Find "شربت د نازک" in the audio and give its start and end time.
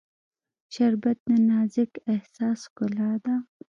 0.73-1.91